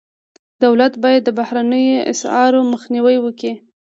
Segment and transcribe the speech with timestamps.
[0.63, 3.53] دولت باید د بهرنیو اسعارو مخنیوی وکړي.